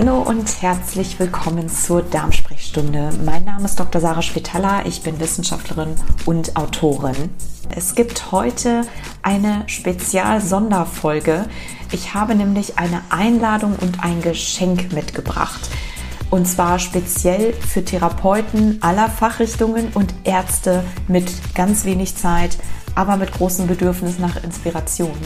Hallo 0.00 0.22
und 0.22 0.62
herzlich 0.62 1.18
willkommen 1.18 1.68
zur 1.68 2.02
Darmsprechstunde. 2.02 3.10
Mein 3.24 3.44
Name 3.44 3.64
ist 3.64 3.80
Dr. 3.80 4.00
Sarah 4.00 4.22
Spitaler, 4.22 4.86
ich 4.86 5.02
bin 5.02 5.18
Wissenschaftlerin 5.18 5.96
und 6.24 6.54
Autorin. 6.54 7.30
Es 7.74 7.96
gibt 7.96 8.30
heute 8.30 8.82
eine 9.22 9.64
Spezial-Sonderfolge. 9.66 11.46
Ich 11.90 12.14
habe 12.14 12.36
nämlich 12.36 12.78
eine 12.78 13.02
Einladung 13.10 13.74
und 13.80 14.04
ein 14.04 14.22
Geschenk 14.22 14.92
mitgebracht. 14.92 15.68
Und 16.30 16.46
zwar 16.46 16.78
speziell 16.78 17.52
für 17.54 17.84
Therapeuten 17.84 18.80
aller 18.82 19.08
Fachrichtungen 19.08 19.88
und 19.94 20.14
Ärzte 20.22 20.84
mit 21.08 21.28
ganz 21.56 21.84
wenig 21.84 22.14
Zeit, 22.14 22.56
aber 22.94 23.16
mit 23.16 23.32
großem 23.32 23.66
Bedürfnis 23.66 24.20
nach 24.20 24.44
Inspiration. 24.44 25.18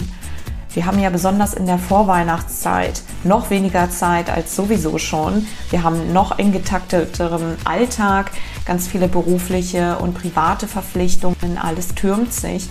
Wir 0.75 0.87
haben 0.87 0.99
ja 0.99 1.11
besonders 1.11 1.53
in 1.53 1.67
der 1.67 1.79
Vorweihnachtszeit 1.79 3.03
noch 3.25 3.51
weniger 3.51 3.91
Zeit 3.91 4.31
als 4.31 4.57
sowieso 4.57 4.97
schon. 4.97 5.47
Wir 5.69 5.83
haben 5.83 6.15
noch 6.15 6.39
eng 6.39 6.53
getakteteren 6.53 7.57
Alltag, 7.65 8.31
ganz 8.65 8.89
viele 8.89 9.07
berufliche 9.07 9.99
und 9.99 10.15
private 10.15 10.67
Verpflichtungen, 10.67 11.59
alles 11.61 11.89
türmt 11.89 12.33
sich. 12.33 12.71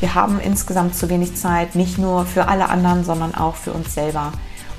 Wir 0.00 0.14
haben 0.14 0.40
insgesamt 0.40 0.96
zu 0.96 1.10
wenig 1.10 1.36
Zeit, 1.36 1.74
nicht 1.74 1.98
nur 1.98 2.24
für 2.24 2.48
alle 2.48 2.70
anderen, 2.70 3.04
sondern 3.04 3.34
auch 3.34 3.56
für 3.56 3.72
uns 3.72 3.92
selber. 3.92 4.32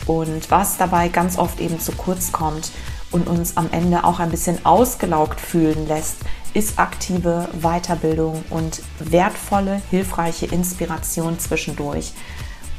Und 0.08 0.50
was 0.50 0.78
dabei 0.78 1.10
ganz 1.10 1.38
oft 1.38 1.60
eben 1.60 1.80
zu 1.80 1.92
kurz 1.92 2.32
kommt 2.32 2.72
und 3.12 3.28
uns 3.28 3.58
am 3.58 3.70
Ende 3.72 4.04
auch 4.04 4.20
ein 4.20 4.32
bisschen 4.32 4.66
ausgelaugt 4.66 5.40
fühlen 5.40 5.88
lässt, 5.88 6.18
ist 6.56 6.80
aktive 6.80 7.48
Weiterbildung 7.62 8.44
und 8.50 8.82
wertvolle, 9.00 9.82
hilfreiche 9.92 10.48
Inspiration 10.48 11.38
zwischendurch 11.38 12.14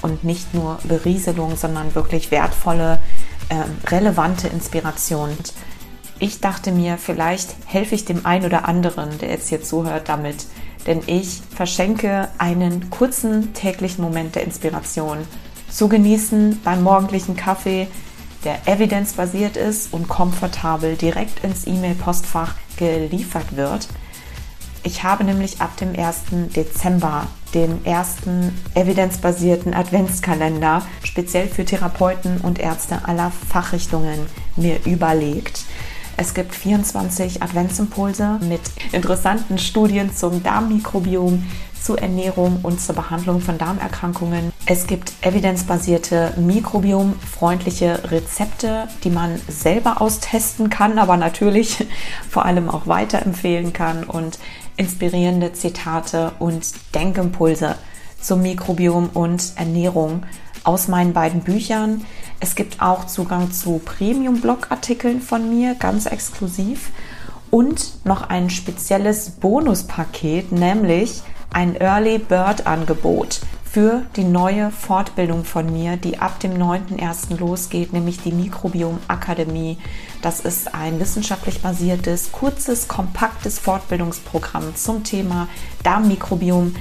und 0.02 0.24
nicht 0.24 0.54
nur 0.54 0.79
Berieselung, 0.84 1.57
sondern 1.57 1.95
wirklich 1.95 2.30
wertvolle, 2.30 2.98
äh, 3.48 3.90
relevante 3.90 4.48
Inspiration. 4.48 5.30
Ich 6.18 6.40
dachte 6.40 6.73
mir, 6.73 6.96
vielleicht 6.96 7.54
helfe 7.66 7.95
ich 7.95 8.04
dem 8.04 8.24
einen 8.24 8.46
oder 8.46 8.66
anderen, 8.66 9.18
der 9.18 9.30
jetzt 9.30 9.48
hier 9.48 9.62
zuhört, 9.62 10.09
damit, 10.09 10.46
denn 10.87 11.02
ich 11.07 11.43
verschenke 11.54 12.29
einen 12.38 12.90
kurzen 12.90 13.52
täglichen 13.52 14.02
Moment 14.02 14.35
der 14.35 14.45
Inspiration 14.45 15.18
zu 15.68 15.88
genießen 15.88 16.60
beim 16.65 16.82
morgendlichen 16.82 17.37
Kaffee, 17.37 17.88
der 18.45 18.66
evidenzbasiert 18.66 19.57
ist 19.57 19.92
und 19.92 20.09
komfortabel 20.09 20.96
direkt 20.96 21.45
ins 21.45 21.66
E-Mail-Postfach 21.66 22.54
geliefert 22.76 23.57
wird. 23.57 23.88
Ich 24.87 25.02
habe 25.02 25.24
nämlich 25.24 25.60
ab 25.60 25.76
dem 25.79 25.98
1. 25.98 26.26
Dezember 26.54 27.26
den 27.54 27.84
ersten 27.84 28.56
evidenzbasierten 28.76 29.74
Adventskalender 29.74 30.87
speziell 31.02 31.48
für 31.48 31.65
Therapeuten 31.65 32.40
und 32.40 32.60
Ärzte 32.60 33.01
aller 33.04 33.32
Fachrichtungen 33.48 34.20
mir 34.54 34.79
überlegt. 34.87 35.64
Es 36.16 36.34
gibt 36.34 36.54
24 36.54 37.42
Adventsimpulse 37.42 38.38
mit 38.48 38.60
interessanten 38.92 39.59
Studien 39.59 40.14
zum 40.14 40.45
Darmmikrobiom, 40.45 41.45
zur 41.82 42.01
Ernährung 42.01 42.60
und 42.62 42.80
zur 42.80 42.95
Behandlung 42.95 43.40
von 43.40 43.59
Darmerkrankungen. 43.59 44.52
Es 44.66 44.87
gibt 44.87 45.12
evidenzbasierte 45.20 46.32
mikrobiomfreundliche 46.37 48.10
Rezepte, 48.10 48.88
die 49.04 49.10
man 49.10 49.40
selber 49.48 50.01
austesten 50.01 50.70
kann, 50.70 50.98
aber 50.98 51.16
natürlich 51.16 51.87
vor 52.30 52.45
allem 52.45 52.68
auch 52.68 52.87
weiterempfehlen 52.87 53.73
kann 53.73 54.04
und 54.04 54.38
inspirierende 54.77 55.52
Zitate 55.52 56.32
und 56.38 56.73
Denkimpulse 56.95 57.77
zum 58.21 58.43
Mikrobiom 58.43 59.10
und 59.15 59.52
Ernährung 59.57 60.24
aus 60.65 60.88
meinen 60.88 61.13
beiden 61.13 61.43
Büchern. 61.43 62.05
Es 62.41 62.55
gibt 62.55 62.82
auch 62.82 63.07
Zugang 63.07 63.52
zu 63.52 63.80
Premium-Blog-Artikeln 63.85 65.20
von 65.20 65.48
mir, 65.48 65.75
ganz 65.75 66.06
exklusiv. 66.06 66.91
Und 67.50 68.04
noch 68.04 68.28
ein 68.28 68.50
spezielles 68.50 69.31
Bonuspaket, 69.31 70.53
nämlich 70.53 71.22
ein 71.53 71.76
Early 71.76 72.19
Bird 72.19 72.66
Angebot 72.66 73.41
für 73.76 74.06
die 74.16 74.25
neue 74.25 74.70
Fortbildung 74.70 75.44
von 75.44 75.70
mir, 75.70 75.98
die 75.98 76.19
ab 76.19 76.41
dem 76.41 76.54
9.1. 76.54 77.38
losgeht, 77.38 77.92
nämlich 77.92 78.19
die 78.22 78.32
Mikrobiom 78.32 79.00
Akademie. 79.06 79.76
Das 80.22 80.41
ist 80.41 80.75
ein 80.75 80.98
wissenschaftlich 80.98 81.60
basiertes, 81.60 82.32
kurzes, 82.32 82.88
kompaktes 82.88 83.59
Fortbildungsprogramm 83.59 84.75
zum 84.76 85.04
Thema 85.04 85.47
Darmmikrobiom 85.82 86.75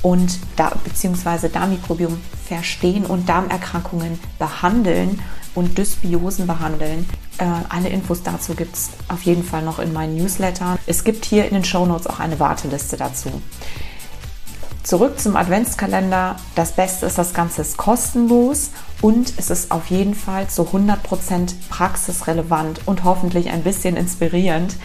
und 0.00 0.38
da, 0.56 0.72
beziehungsweise 0.84 1.50
Darmmikrobiom 1.50 2.18
verstehen 2.46 3.04
und 3.04 3.28
Darmerkrankungen 3.28 4.18
behandeln 4.38 5.20
und 5.54 5.76
Dysbiosen 5.76 6.46
behandeln. 6.46 7.06
Äh, 7.36 7.44
alle 7.68 7.90
Infos 7.90 8.22
dazu 8.22 8.54
gibt 8.54 8.74
es 8.74 8.88
auf 9.08 9.20
jeden 9.24 9.44
Fall 9.44 9.60
noch 9.60 9.80
in 9.80 9.92
meinen 9.92 10.16
Newslettern. 10.16 10.78
Es 10.86 11.04
gibt 11.04 11.26
hier 11.26 11.44
in 11.44 11.52
den 11.52 11.64
Show 11.64 11.84
Notes 11.84 12.06
auch 12.06 12.20
eine 12.20 12.40
Warteliste 12.40 12.96
dazu. 12.96 13.42
Zurück 14.88 15.20
zum 15.20 15.36
Adventskalender. 15.36 16.36
Das 16.54 16.72
Beste 16.72 17.04
ist, 17.04 17.18
das 17.18 17.34
Ganze 17.34 17.60
ist 17.60 17.76
kostenlos 17.76 18.70
und 19.02 19.34
es 19.36 19.50
ist 19.50 19.70
auf 19.70 19.88
jeden 19.88 20.14
Fall 20.14 20.48
zu 20.48 20.62
100% 20.62 21.52
praxisrelevant 21.68 22.80
und 22.86 23.04
hoffentlich 23.04 23.50
ein 23.50 23.62
bisschen 23.62 23.98
inspirierend. 23.98 24.76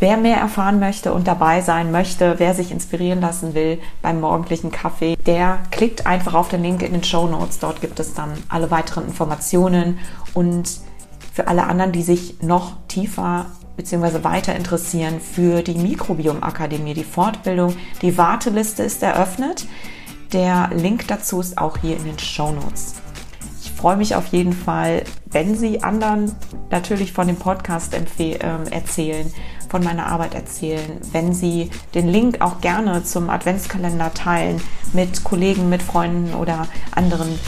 Wer 0.00 0.18
mehr 0.18 0.36
erfahren 0.36 0.78
möchte 0.78 1.14
und 1.14 1.26
dabei 1.26 1.62
sein 1.62 1.90
möchte, 1.90 2.34
wer 2.36 2.52
sich 2.52 2.70
inspirieren 2.70 3.22
lassen 3.22 3.54
will 3.54 3.78
beim 4.02 4.20
morgendlichen 4.20 4.70
Kaffee, 4.70 5.16
der 5.24 5.60
klickt 5.70 6.06
einfach 6.06 6.34
auf 6.34 6.50
den 6.50 6.62
Link 6.62 6.82
in 6.82 6.92
den 6.92 7.02
Show 7.02 7.26
Notes. 7.26 7.58
Dort 7.58 7.80
gibt 7.80 8.00
es 8.00 8.12
dann 8.12 8.32
alle 8.50 8.70
weiteren 8.70 9.06
Informationen 9.06 9.98
und 10.34 10.68
für 11.32 11.48
alle 11.48 11.64
anderen, 11.64 11.92
die 11.92 12.02
sich 12.02 12.42
noch 12.42 12.72
tiefer 12.86 13.46
bzw. 13.78 14.24
weiter 14.24 14.54
interessieren 14.54 15.20
für 15.20 15.62
die 15.62 15.74
Mikrobiomakademie, 15.74 16.94
die 16.94 17.04
Fortbildung. 17.04 17.74
Die 18.02 18.18
Warteliste 18.18 18.82
ist 18.82 19.02
eröffnet. 19.02 19.66
Der 20.32 20.68
Link 20.74 21.06
dazu 21.08 21.40
ist 21.40 21.56
auch 21.56 21.78
hier 21.78 21.96
in 21.96 22.04
den 22.04 22.18
Show 22.18 22.52
Notes. 22.52 22.96
Ich 23.62 23.70
freue 23.70 23.96
mich 23.96 24.16
auf 24.16 24.26
jeden 24.26 24.52
Fall, 24.52 25.04
wenn 25.26 25.56
Sie 25.56 25.82
anderen 25.84 26.34
natürlich 26.70 27.12
von 27.12 27.28
dem 27.28 27.36
Podcast 27.36 27.94
äh, 27.94 28.36
erzählen, 28.70 29.32
von 29.68 29.84
meiner 29.84 30.06
Arbeit 30.06 30.34
erzählen, 30.34 31.00
wenn 31.12 31.32
Sie 31.32 31.70
den 31.94 32.08
Link 32.08 32.40
auch 32.40 32.60
gerne 32.60 33.04
zum 33.04 33.30
Adventskalender 33.30 34.12
teilen 34.12 34.60
mit 34.92 35.22
Kollegen, 35.22 35.68
mit 35.68 35.82
Freunden 35.82 36.34
oder 36.34 36.66
anderen, 36.90 37.38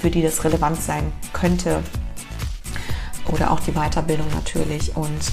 für 0.00 0.10
die 0.10 0.22
das 0.22 0.44
relevant 0.44 0.82
sein 0.82 1.12
könnte. 1.32 1.82
Oder 3.32 3.50
auch 3.50 3.60
die 3.60 3.72
Weiterbildung 3.72 4.26
natürlich. 4.34 4.96
Und 4.96 5.32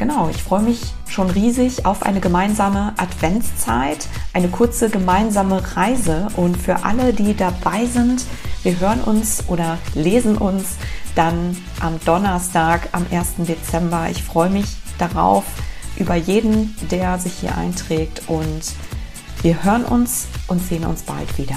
Genau, 0.00 0.30
ich 0.30 0.42
freue 0.42 0.62
mich 0.62 0.80
schon 1.10 1.28
riesig 1.28 1.84
auf 1.84 2.04
eine 2.04 2.20
gemeinsame 2.20 2.94
Adventszeit, 2.96 4.08
eine 4.32 4.48
kurze 4.48 4.88
gemeinsame 4.88 5.62
Reise 5.76 6.28
und 6.36 6.56
für 6.56 6.84
alle, 6.84 7.12
die 7.12 7.36
dabei 7.36 7.84
sind, 7.84 8.24
wir 8.62 8.80
hören 8.80 9.02
uns 9.02 9.44
oder 9.48 9.76
lesen 9.92 10.38
uns 10.38 10.76
dann 11.16 11.54
am 11.80 12.00
Donnerstag, 12.06 12.88
am 12.92 13.04
1. 13.10 13.46
Dezember. 13.46 14.08
Ich 14.10 14.22
freue 14.22 14.48
mich 14.48 14.78
darauf, 14.96 15.44
über 15.98 16.14
jeden, 16.14 16.74
der 16.90 17.18
sich 17.18 17.34
hier 17.34 17.58
einträgt 17.58 18.22
und 18.26 18.72
wir 19.42 19.62
hören 19.64 19.84
uns 19.84 20.28
und 20.48 20.66
sehen 20.66 20.86
uns 20.86 21.02
bald 21.02 21.36
wieder. 21.36 21.56